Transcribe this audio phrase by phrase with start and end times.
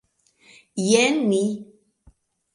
[0.87, 1.43] Jen ni!